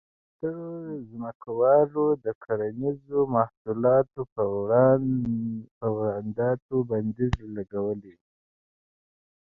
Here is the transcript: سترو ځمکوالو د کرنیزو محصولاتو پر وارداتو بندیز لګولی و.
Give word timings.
سترو 0.29 0.75
ځمکوالو 1.09 2.05
د 2.23 2.25
کرنیزو 2.43 3.19
محصولاتو 3.35 4.21
پر 4.33 4.49
وارداتو 5.97 6.75
بندیز 6.89 7.33
لګولی 7.55 8.13
و. 8.19 8.21